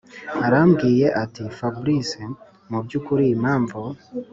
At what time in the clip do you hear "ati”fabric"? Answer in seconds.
1.23-2.09